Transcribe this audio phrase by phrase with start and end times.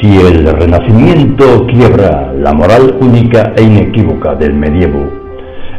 [0.00, 5.04] Si el Renacimiento quiebra la moral única e inequívoca del medievo,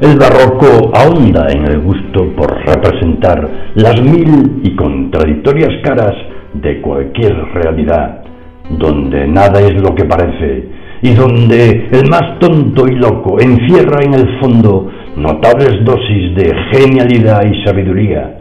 [0.02, 6.16] el barroco ahonda en el gusto por representar las mil y contradictorias caras
[6.54, 8.24] de cualquier realidad,
[8.70, 10.68] donde nada es lo que parece
[11.02, 17.42] y donde el más tonto y loco encierra en el fondo notables dosis de genialidad
[17.46, 18.38] y sabiduría,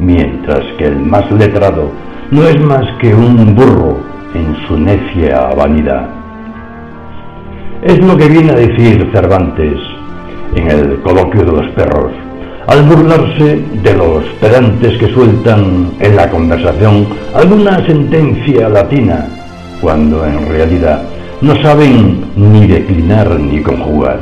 [0.00, 1.92] mientras que el más letrado
[2.32, 6.08] no es más que un burro en su necia vanidad.
[7.82, 9.78] Es lo que viene a decir Cervantes
[10.54, 12.12] en el coloquio de los perros,
[12.66, 19.26] al burlarse de los pedantes que sueltan en la conversación alguna sentencia latina,
[19.80, 21.02] cuando en realidad
[21.40, 24.20] no saben ni declinar ni conjugar.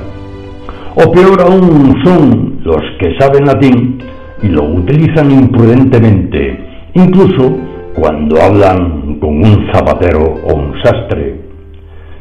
[0.94, 3.98] O peor aún son los que saben latín
[4.42, 7.56] y lo utilizan imprudentemente, incluso
[7.98, 11.40] cuando hablan con un zapatero o un sastre.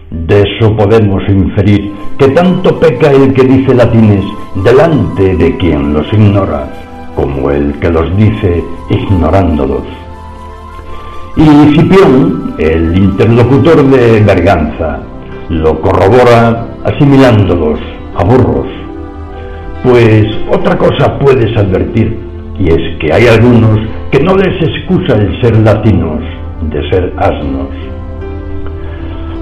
[0.10, 4.26] De eso podemos inferir que tanto peca el que dice latines
[4.56, 6.68] delante de quien los ignora,
[7.16, 9.84] como el que los dice ignorándolos.
[11.36, 15.00] Y Cipión, el interlocutor de Berganza,
[15.50, 17.80] lo corrobora asimilándolos
[18.16, 18.68] a burros.
[19.84, 22.18] Pues otra cosa puedes advertir,
[22.60, 23.80] y es que hay algunos
[24.12, 26.22] que no les excusa el ser latinos
[26.62, 27.70] de ser asnos.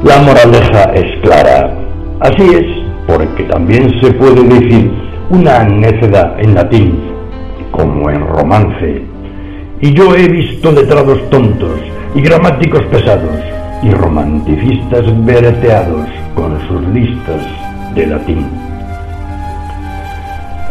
[0.03, 1.73] La moraleja es clara.
[2.19, 2.65] Así es,
[3.07, 4.91] porque también se puede decir
[5.29, 6.99] una necedad en latín,
[7.71, 9.03] como en romance.
[9.81, 11.79] Y yo he visto letrados tontos
[12.13, 13.39] y gramáticos pesados
[13.83, 17.41] y romanticistas vereteados con sus listas
[17.93, 18.47] de latín.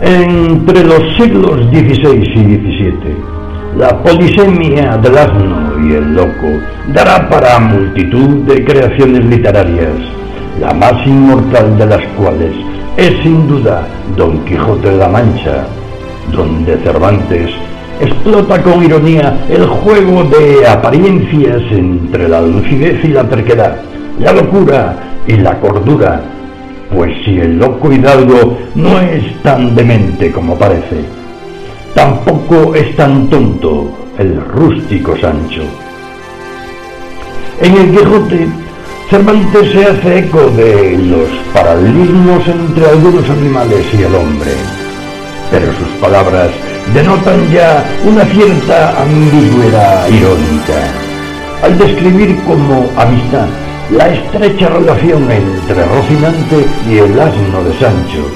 [0.00, 3.33] Entre los siglos XVI y XVII,
[3.76, 6.60] la polisemia del asno y el loco
[6.92, 9.94] dará para multitud de creaciones literarias,
[10.60, 12.52] la más inmortal de las cuales
[12.96, 15.66] es sin duda Don Quijote de la Mancha,
[16.30, 17.50] donde Cervantes
[18.00, 23.76] explota con ironía el juego de apariencias entre la lucidez y la terquedad,
[24.20, 26.22] la locura y la cordura,
[26.94, 31.23] pues si el loco hidalgo no es tan demente como parece,
[31.94, 35.62] tampoco es tan tonto el rústico Sancho.
[37.60, 38.48] En el Quijote,
[39.08, 44.50] Cervantes se hace eco de los paralelismos entre algunos animales y el hombre,
[45.50, 46.50] pero sus palabras
[46.92, 51.04] denotan ya una cierta ambigüedad irónica
[51.62, 53.46] al describir como amistad
[53.90, 58.26] la estrecha relación entre Rocinante y el asno de Sancho,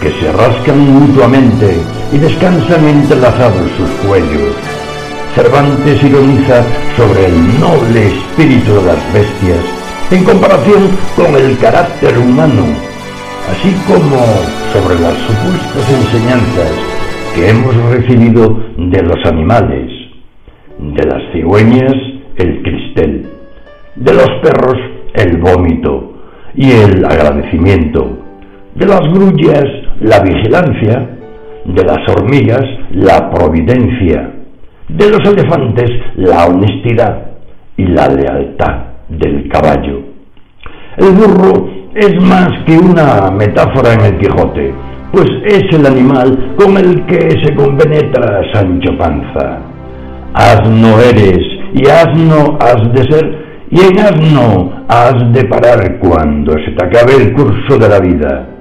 [0.00, 1.80] que se rascan mutuamente
[2.12, 4.54] y descansan entrelazados sus cuellos.
[5.34, 6.62] Cervantes ironiza
[6.96, 12.62] sobre el noble espíritu de las bestias en comparación con el carácter humano,
[13.50, 14.20] así como
[14.72, 16.72] sobre las supuestas enseñanzas
[17.34, 19.90] que hemos recibido de los animales,
[20.78, 21.94] de las cigüeñas
[22.36, 23.26] el cristel,
[23.96, 24.78] de los perros
[25.14, 26.12] el vómito
[26.54, 28.18] y el agradecimiento,
[28.74, 29.64] de las grullas
[30.00, 31.13] la vigilancia,
[31.64, 34.30] de las hormigas la providencia,
[34.88, 37.32] de los elefantes la honestidad
[37.76, 40.00] y la lealtad del caballo.
[40.96, 44.74] El burro es más que una metáfora en el Quijote,
[45.12, 49.60] pues es el animal con el que se compenetra Sancho Panza.
[50.34, 51.38] Asno eres
[51.74, 57.16] y asno has de ser, y en asno has de parar cuando se te acabe
[57.16, 58.53] el curso de la vida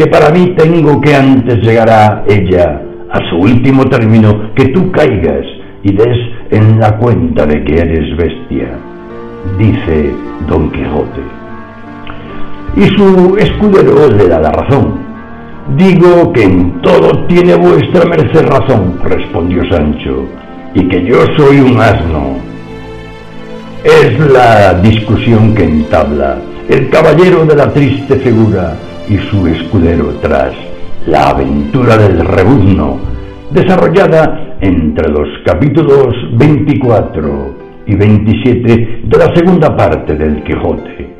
[0.00, 2.80] que para mí tengo que antes llegará ella
[3.10, 5.44] a su último término, que tú caigas
[5.82, 6.16] y des
[6.50, 8.78] en la cuenta de que eres bestia,
[9.58, 10.14] dice
[10.48, 11.20] Don Quijote.
[12.76, 15.00] Y su escudero le da la razón.
[15.76, 20.26] Digo que en todo tiene vuestra merced razón, respondió Sancho,
[20.72, 22.38] y que yo soy un asno.
[23.84, 26.38] Es la discusión que entabla
[26.70, 28.78] el caballero de la triste figura
[29.10, 30.52] y su escudero tras
[31.06, 32.98] la aventura del rebuzno,
[33.50, 37.54] desarrollada entre los capítulos 24
[37.86, 41.10] y 27 de la segunda parte del Quijote.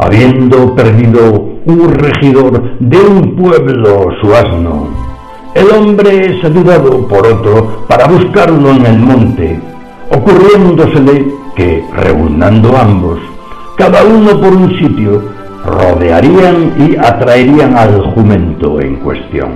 [0.00, 4.88] Habiendo perdido un regidor de un pueblo su asno,
[5.54, 9.60] el hombre es ayudado por otro para buscarlo en el monte,
[10.10, 13.20] ocurriéndosele que, rebuznando ambos,
[13.76, 19.50] cada uno por un sitio, rodearían y atraerían al jumento en cuestión.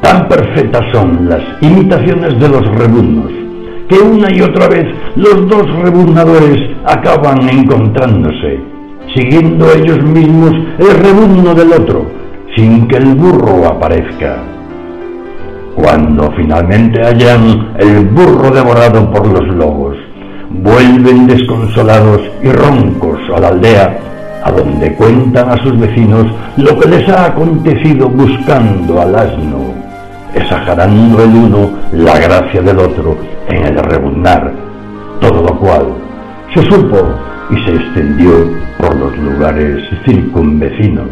[0.00, 3.46] Tan perfectas son las imitaciones de los rebuznos
[3.88, 8.60] que una y otra vez los dos rebuznadores acaban encontrándose,
[9.14, 12.06] siguiendo ellos mismos el rebuzno del otro,
[12.56, 14.42] sin que el burro aparezca.
[15.74, 19.96] Cuando finalmente hallan el burro devorado por los lobos,
[20.50, 23.98] vuelven desconsolados y roncos a la aldea,
[24.44, 29.74] a donde cuentan a sus vecinos lo que les ha acontecido buscando al asno,
[30.34, 33.16] exagerando el uno la gracia del otro
[33.48, 34.52] en el rebuznar,
[35.20, 35.86] todo lo cual
[36.54, 36.98] se supo
[37.50, 38.32] y se extendió
[38.78, 41.08] por los lugares circunvecinos.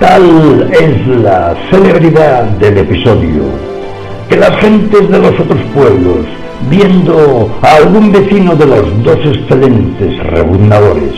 [0.00, 3.44] Tal es la celebridad del episodio,
[4.28, 6.26] que las gentes de los otros pueblos,
[6.68, 11.14] viendo a algún vecino de los dos excelentes rebundadores,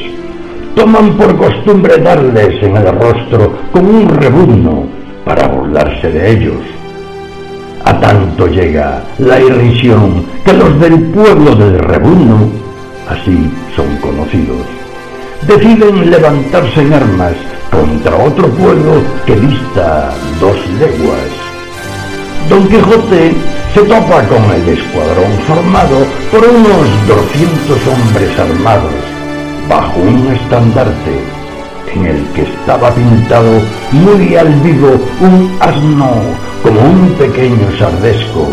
[0.75, 4.84] toman por costumbre darles en el rostro como un rebuzno
[5.25, 6.60] para burlarse de ellos.
[7.84, 12.50] A tanto llega la irrisión que los del pueblo del rebuzno,
[13.08, 14.66] así son conocidos,
[15.46, 17.34] deciden levantarse en armas
[17.70, 21.45] contra otro pueblo que dista dos leguas.
[22.48, 23.34] Don Quijote
[23.75, 28.93] se topa con el escuadrón formado por unos 200 hombres armados
[29.69, 31.20] bajo un estandarte
[31.93, 33.60] en el que estaba pintado
[33.90, 36.12] muy al vivo un asno
[36.62, 38.48] como un pequeño sardesco,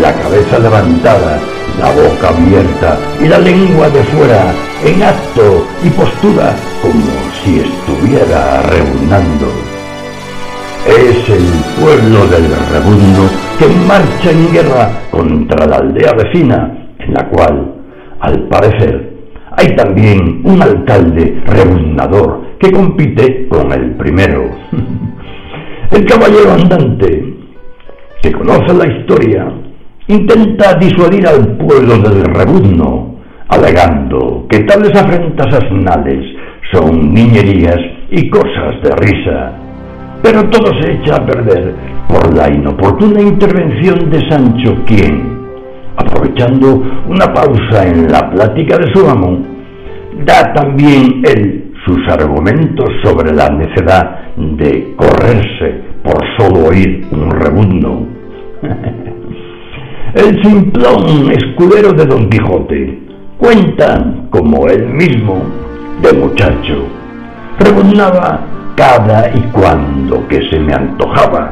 [0.00, 1.40] la cabeza levantada,
[1.80, 4.52] la boca abierta y la lengua de fuera
[4.84, 9.73] en acto y postura como si estuviera rebundando.
[10.86, 17.26] Es el pueblo del rebundo que marcha en guerra contra la aldea vecina, en la
[17.30, 17.74] cual,
[18.20, 19.14] al parecer,
[19.56, 24.50] hay también un alcalde rebundador que compite con el primero.
[25.90, 27.34] El caballero andante,
[28.20, 29.46] que conoce la historia,
[30.08, 36.24] intenta disuadir al pueblo del rebuzno, alegando que tales afrentas asnales
[36.72, 37.78] son niñerías
[38.10, 39.63] y cosas de risa.
[40.24, 41.74] Pero todo se echa a perder
[42.08, 45.38] por la inoportuna intervención de Sancho, quien,
[45.98, 49.42] aprovechando una pausa en la plática de su amo,
[50.24, 58.06] da también él sus argumentos sobre la necedad de correrse por solo oír un rebuzno.
[60.14, 62.98] El simplón escudero de Don Quijote
[63.36, 65.42] cuenta, como él mismo,
[66.00, 66.86] de muchacho.
[67.58, 71.50] Rebuznaba cada y cuando que se me antojaba,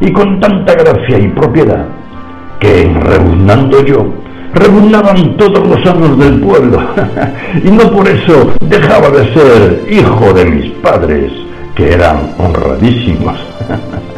[0.00, 1.86] y con tanta gracia y propiedad,
[2.58, 4.06] que en rebuznando yo,
[4.54, 6.80] rebuznaban todos los años del pueblo,
[7.64, 11.32] y no por eso dejaba de ser hijo de mis padres,
[11.74, 13.36] que eran honradísimos.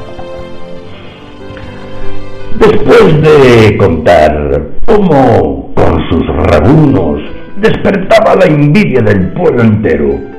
[2.58, 7.20] Después de contar cómo con sus rebuznos
[7.56, 10.31] despertaba la envidia del pueblo entero.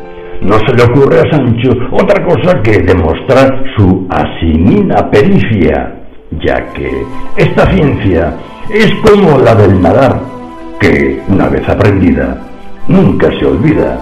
[0.44, 5.96] No se le ocurre a Sancho otra cosa que demostrar su asimina pericia,
[6.44, 7.06] ya que
[7.38, 8.36] esta ciencia
[8.70, 10.20] es como la del nadar,
[10.80, 12.38] que una vez aprendida
[12.88, 14.00] nunca se olvida.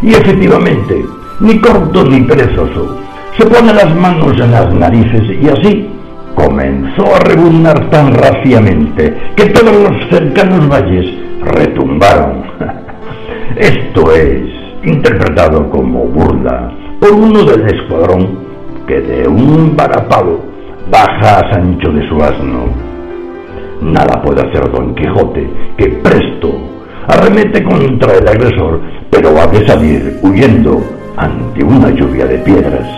[0.00, 1.04] Y efectivamente,
[1.40, 3.00] ni corto ni perezoso,
[3.36, 5.88] se pone las manos en las narices y así
[6.34, 11.06] comenzó a rebuznar tan raciamente que todos los cercanos valles
[11.42, 12.44] retumbaron.
[13.56, 14.53] Esto es
[14.84, 18.38] interpretado como burla por uno del escuadrón
[18.86, 20.40] que de un varapalo
[20.90, 22.64] baja a Sancho de su asno.
[23.80, 26.54] Nada puede hacer Don Quijote, que presto
[27.08, 30.82] arremete contra el agresor, pero ha de salir huyendo
[31.16, 32.88] ante una lluvia de piedras.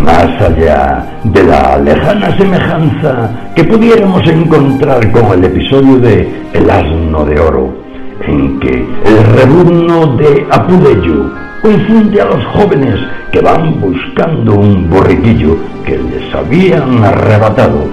[0.00, 7.24] Más allá de la lejana semejanza que pudiéramos encontrar con el episodio de El asno
[7.24, 7.85] de oro,
[8.26, 11.30] en que el rebuzno de Apuleyo
[11.62, 12.98] confunde a los jóvenes
[13.32, 17.86] que van buscando un borriquillo que les habían arrebatado.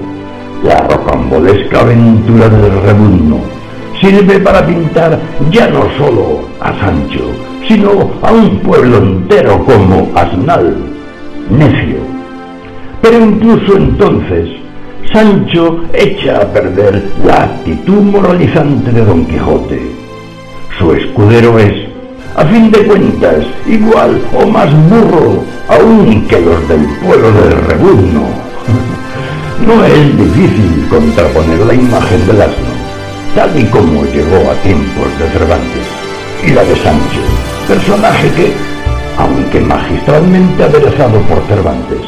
[0.63, 3.39] La rocambolesca aventura del rebuzno
[3.99, 7.31] sirve para pintar ya no solo a Sancho,
[7.67, 10.75] sino a un pueblo entero como Asnal
[11.49, 11.97] necio.
[13.01, 14.49] Pero incluso entonces,
[15.11, 20.02] Sancho echa a perder la actitud moralizante de Don Quijote.
[20.77, 21.87] Su escudero es,
[22.35, 28.23] a fin de cuentas, igual o más burro aún que los del pueblo del rebuzno.
[29.67, 32.73] No es difícil contraponer la imagen del asno,
[33.33, 35.87] tal y como llegó a tiempos de Cervantes,
[36.45, 37.21] y la de Sancho,
[37.67, 38.53] personaje que,
[39.17, 42.01] aunque magistralmente aderezado por Cervantes,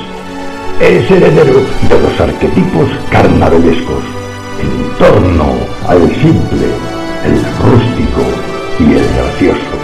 [0.81, 4.03] es heredero de los arquetipos carnavalescos
[4.59, 5.53] en torno
[5.87, 6.67] al simple,
[7.23, 8.44] el rústico
[8.79, 9.75] y el gracioso.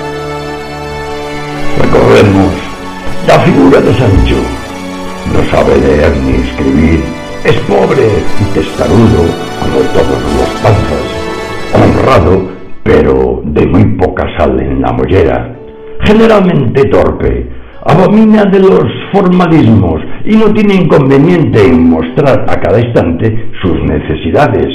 [1.82, 2.54] Recordemos
[3.28, 4.38] la figura de Sancho.
[5.34, 7.04] No sabe leer ni escribir,
[7.46, 8.08] es pobre
[8.40, 9.24] y testarudo
[9.60, 11.06] como todos los panzas,
[11.74, 15.56] honrado pero de muy poca sal en la mollera,
[16.04, 17.48] generalmente torpe,
[17.86, 24.68] abomina de los formalismos y no tiene inconveniente en mostrar a cada instante sus necesidades,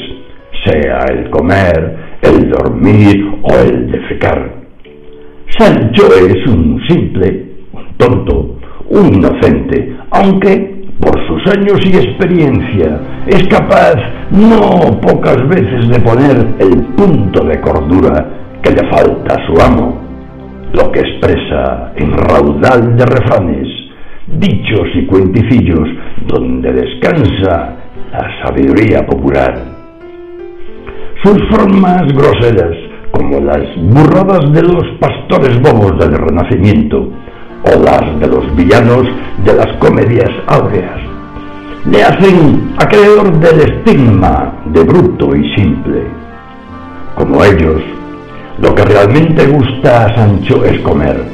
[0.64, 4.54] sea el comer, el dormir o el defecar.
[5.58, 8.58] Sancho es un simple, un tonto,
[8.90, 13.94] un inocente, aunque por sus años y experiencia es capaz
[14.30, 18.28] no pocas veces de poner el punto de cordura
[18.62, 20.06] que le falta a su amo
[20.72, 23.68] lo que expresa en raudal de refranes,
[24.26, 25.88] dichos y cuenticillos
[26.26, 27.76] donde descansa
[28.12, 29.75] la sabiduría popular.
[31.22, 32.76] Sus formas groseras,
[33.10, 37.10] como las burradas de los pastores bobos del Renacimiento
[37.64, 39.06] o las de los villanos
[39.44, 41.00] de las comedias áureas,
[41.90, 46.02] le hacen acreedor del estigma de bruto y simple.
[47.14, 47.80] Como ellos,
[48.58, 51.24] lo que realmente gusta a Sancho es comer,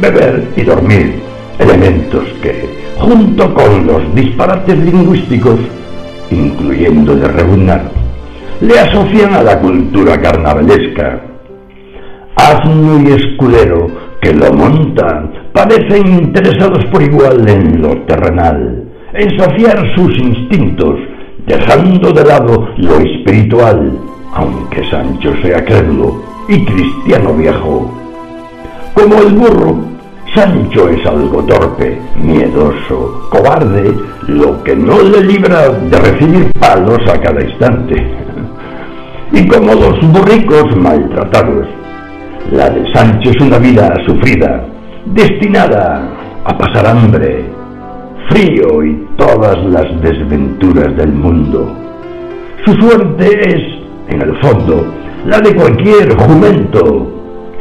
[0.00, 1.20] beber y dormir,
[1.58, 5.58] elementos que, junto con los disparates lingüísticos,
[6.30, 8.01] incluyendo de rebunar,
[8.62, 11.20] le asocian a la cultura carnavalesca.
[12.36, 13.88] Asno y escudero
[14.20, 20.96] que lo montan parecen interesados por igual en lo terrenal, en saciar sus instintos,
[21.44, 23.98] dejando de lado lo espiritual,
[24.32, 27.90] aunque Sancho sea crédulo y cristiano viejo.
[28.94, 29.76] Como el burro,
[30.36, 33.92] Sancho es algo torpe, miedoso, cobarde,
[34.28, 38.22] lo que no le libra de recibir palos a cada instante.
[39.32, 41.66] Los burricos maltratados,
[42.50, 44.64] la de Sancho es una vida sufrida,
[45.06, 46.08] destinada
[46.44, 47.46] a pasar hambre,
[48.28, 51.74] frío y todas las desventuras del mundo.
[52.64, 54.86] Su suerte es, en el fondo,
[55.26, 57.10] la de cualquier jumento,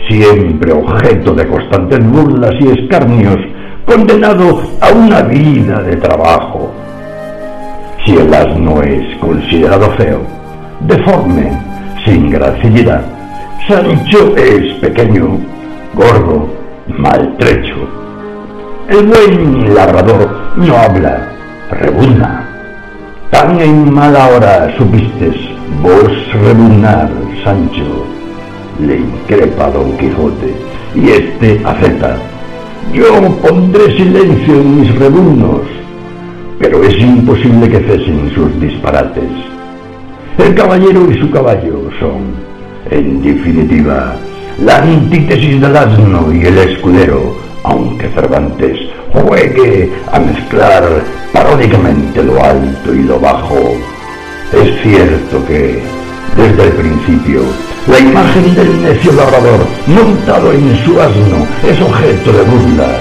[0.10, 3.38] siempre objeto de constantes burlas y escarnios,
[3.86, 6.72] condenado a una vida de trabajo.
[8.06, 10.41] Si el asno es considerado feo,
[10.88, 11.52] deforme,
[12.06, 13.02] sin gracilidad,
[13.68, 15.38] Sancho es pequeño,
[15.94, 16.48] gordo,
[16.88, 17.76] maltrecho.
[18.90, 21.30] El buen labrador no habla,
[21.70, 22.48] rebuzna.
[23.30, 25.36] Tan en mala hora supistes
[25.82, 27.10] vos rebuznar
[27.44, 28.06] Sancho,
[28.80, 30.54] le increpa Don Quijote,
[30.96, 32.18] y éste acepta.
[32.94, 35.62] Yo pondré silencio en mis rebuznos,
[36.60, 39.32] pero es imposible que cesen sus disparates.
[40.38, 42.34] El caballero y su caballo son,
[42.90, 44.16] en definitiva,
[44.64, 48.80] la antítesis del asno y el escudero, aunque Cervantes
[49.12, 50.84] juegue a mezclar
[51.34, 53.76] paródicamente lo alto y lo bajo.
[54.54, 55.80] Es cierto que
[56.36, 57.42] desde el principio.
[57.88, 62.98] La imagen del necio labrador montado en su asno es objeto de burla.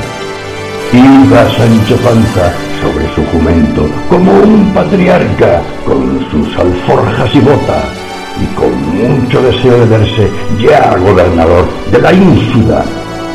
[0.92, 7.82] Iba Sancho Panza sobre su jumento como un patriarca con sus alforjas y bota
[8.40, 12.84] y con mucho deseo de verse ya gobernador de la ínsula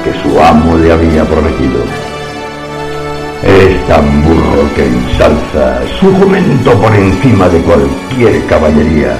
[0.03, 1.79] que su amo le había prometido.
[3.43, 9.15] Es tan burro que ensalza su jumento por encima de cualquier caballería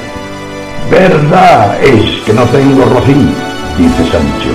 [0.90, 3.28] Verdad es que no tengo rocín,
[3.76, 4.54] dice Sancho,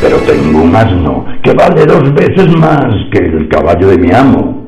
[0.00, 4.59] pero tengo un asno que vale dos veces más que el caballo de mi amo.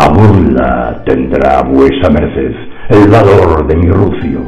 [0.00, 2.54] A burla tendrá vuesa merced
[2.88, 4.42] el valor de mi Rucio.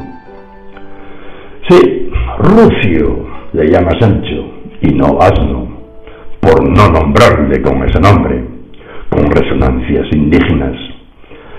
[1.68, 4.44] Sí, Rucio le llama Sancho,
[4.80, 5.66] y no asno,
[6.38, 8.44] por no nombrarle con ese nombre,
[9.08, 10.76] con resonancias indígenas.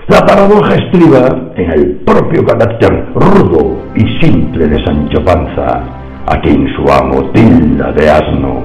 [0.08, 5.82] La paradoja estriba en el propio carácter rudo y simple de Sancho Panza,
[6.28, 8.62] a quien su amo tilda de asno,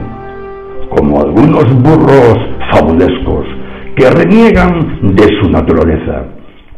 [0.89, 2.37] como algunos burros
[2.71, 3.56] fabulescos
[3.97, 6.25] que reniegan de su naturaleza.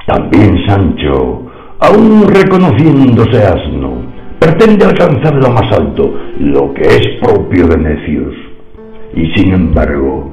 [0.07, 1.43] También Sancho,
[1.81, 4.03] aun reconociéndose asno,
[4.39, 8.33] pretende alcanzar lo más alto, lo que es propio de necios.
[9.13, 10.31] Y sin embargo,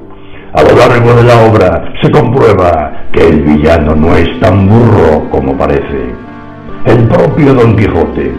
[0.53, 5.29] a lo largo de la obra se comprueba que el villano no es tan burro
[5.29, 6.15] como parece.
[6.85, 8.31] El propio Don Quijote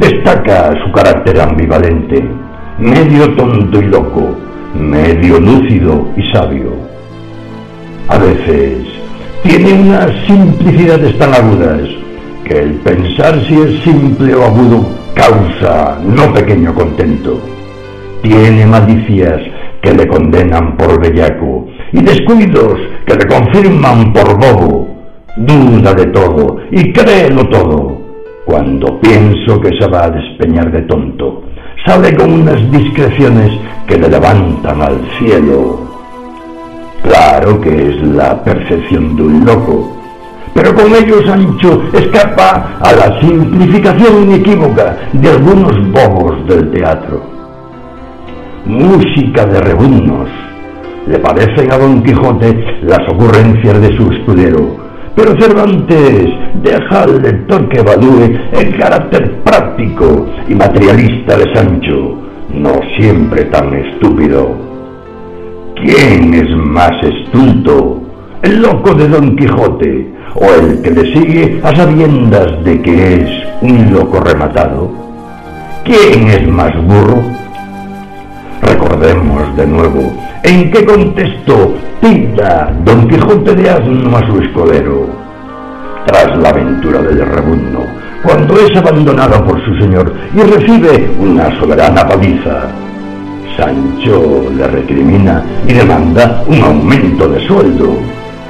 [0.00, 2.28] destaca su carácter ambivalente,
[2.80, 4.34] medio tonto y loco,
[4.74, 6.93] medio lúcido y sabio.
[8.08, 8.78] A veces
[9.42, 11.88] tiene unas simplicidades tan agudas
[12.44, 17.40] que el pensar si es simple o agudo causa no pequeño contento.
[18.22, 19.40] Tiene malicias
[19.80, 24.88] que le condenan por bellaco y descuidos que le confirman por bobo.
[25.36, 27.98] Duda de todo y créelo todo.
[28.44, 31.44] Cuando pienso que se va a despeñar de tonto,
[31.86, 33.50] sale con unas discreciones
[33.86, 35.83] que le levantan al cielo.
[37.04, 39.94] Claro que es la percepción de un loco,
[40.54, 47.22] pero con ello Sancho escapa a la simplificación inequívoca de algunos bobos del teatro.
[48.64, 50.30] Música de rebuznos.
[51.06, 54.76] Le parecen a Don Quijote las ocurrencias de su escudero,
[55.14, 56.30] pero Cervantes
[56.62, 62.16] deja al lector que evalúe el carácter práctico y materialista de Sancho,
[62.54, 64.73] no siempre tan estúpido.
[65.76, 68.00] ¿Quién es más estulto?
[68.42, 73.30] ¿El loco de Don Quijote o el que le sigue a sabiendas de que es
[73.60, 74.90] un loco rematado?
[75.84, 77.22] ¿Quién es más burro?
[78.62, 80.12] Recordemos de nuevo
[80.44, 85.08] en qué contexto pinta Don Quijote de Asno a su escudero.
[86.06, 87.84] Tras la aventura del rebundo,
[88.22, 92.68] cuando es abandonado por su señor y recibe una soberana paliza,
[93.56, 97.96] Sancho le recrimina y demanda un aumento de sueldo,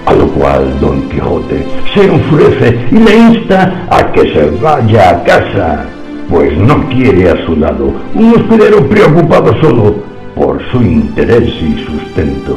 [0.06, 5.25] a lo cual Don Quijote se enfurece y le insta a que se vaya a
[5.25, 5.84] casa,
[6.28, 9.94] pues no quiere a su lado un hospedero preocupado solo
[10.34, 12.56] por su interés y sustento.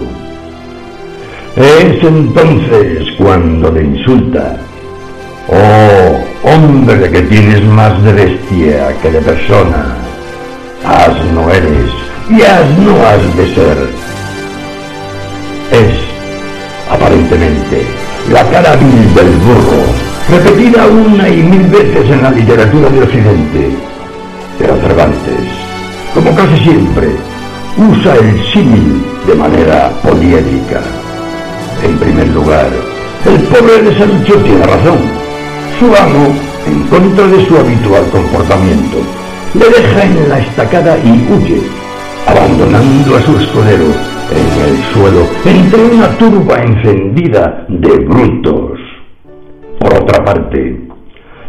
[1.55, 4.57] Es entonces cuando le insulta,
[5.49, 9.95] oh hombre que tienes más de bestia que de persona,
[10.85, 13.89] asno eres y asno has de ser.
[15.71, 15.95] Es,
[16.91, 17.85] aparentemente,
[18.31, 19.83] la cara vil del burro,
[20.29, 23.71] repetida una y mil veces en la literatura de Occidente.
[24.59, 25.47] Pero Cervantes,
[26.13, 27.07] como casi siempre,
[27.77, 30.81] usa el símil de manera poliédrica.
[31.83, 32.67] En primer lugar,
[33.25, 34.99] el pobre de Sancho tiene razón.
[35.79, 36.33] Su amo,
[36.65, 38.97] en contra de su habitual comportamiento,
[39.53, 41.61] le deja en la estacada y huye,
[42.27, 43.85] abandonando a su escudero
[44.29, 48.79] en el suelo entre una turba encendida de brutos.
[49.79, 50.81] Por otra parte,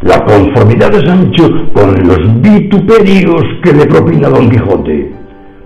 [0.03, 5.13] la conformidad de Sancho con los vituperios que le propina Don Quijote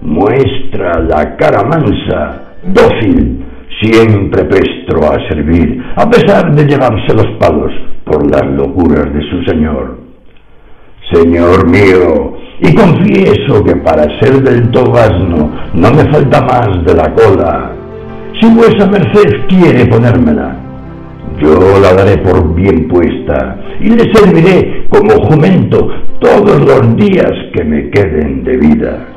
[0.00, 3.44] muestra la cara mansa, dócil,
[3.80, 7.72] siempre prestro a servir, a pesar de llevarse los palos
[8.04, 9.98] por las locuras de su señor.
[11.12, 16.94] Señor mío, y confieso que para ser del todo asno no me falta más de
[16.94, 17.72] la cola.
[18.40, 20.56] Si vuesa merced quiere ponérmela,
[21.40, 25.88] yo la daré por bien puesta y le serviré como jumento
[26.20, 29.08] todos los días que me queden de vida.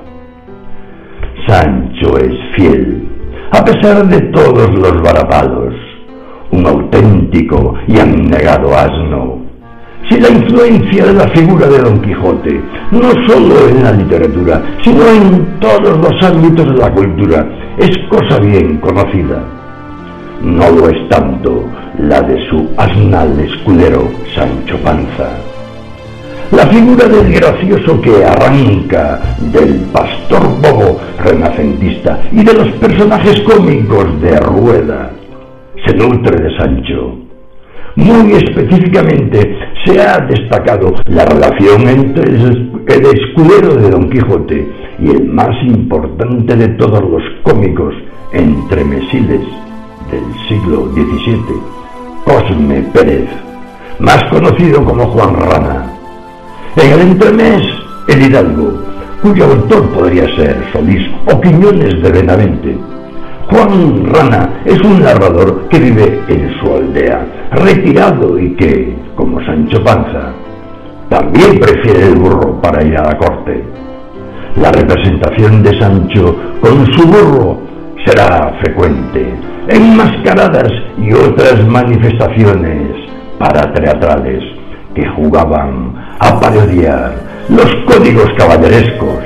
[1.47, 3.07] Sancho es fiel,
[3.51, 5.75] a pesar de todos los varapalos,
[6.51, 9.44] un auténtico y abnegado asno.
[10.09, 15.07] Si la influencia de la figura de Don Quijote, no solo en la literatura, sino
[15.07, 19.43] en todos los ámbitos de la cultura, es cosa bien conocida,
[20.41, 21.65] no lo es tanto
[21.97, 25.29] la de su asnal escudero Sancho Panza.
[26.51, 29.19] La figura del gracioso que arranca,
[29.51, 35.11] del pastor bobo renacentista y de los personajes cómicos de Rueda
[35.83, 37.17] se nutre de Sancho.
[37.95, 44.67] Muy específicamente se ha destacado la relación entre el escudero de Don Quijote
[44.99, 47.93] y el más importante de todos los cómicos
[48.31, 49.41] entremesiles
[50.11, 51.59] del siglo XVII,
[52.23, 53.29] Cosme Pérez,
[53.99, 55.91] más conocido como Juan Rana.
[56.75, 57.63] En el entremés,
[58.07, 58.83] el Hidalgo,
[59.21, 62.94] cuyo autor podría ser Solís o Quiñones de Benavente.
[63.55, 69.81] Juan Rana es un narrador que vive en su aldea, retirado y que, como Sancho
[69.81, 70.33] Panza,
[71.07, 73.63] también prefiere el burro para ir a la corte.
[74.61, 77.61] La representación de Sancho con su burro
[78.05, 79.33] será frecuente
[79.69, 82.91] en mascaradas y otras manifestaciones
[83.39, 84.43] parateatrales
[84.93, 87.13] que jugaban a parodiar
[87.47, 89.23] los códigos caballerescos,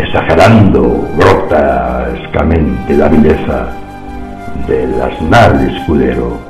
[0.00, 3.68] exagerando grotescamente la vileza
[4.66, 6.49] del asnal escudero